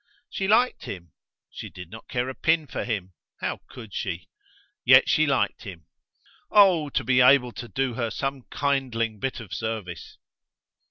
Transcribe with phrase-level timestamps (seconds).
[0.31, 1.11] She liked him:
[1.51, 4.29] she did not care a pin for him how could she?
[4.83, 5.85] yet she liked him:
[6.49, 10.17] O, to be able to do her some kindling bit of service!